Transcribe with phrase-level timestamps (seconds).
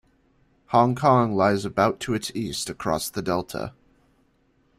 [0.69, 3.73] Hong Kong lies about to its east across the Delta.